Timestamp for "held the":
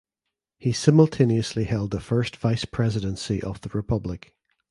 1.65-1.99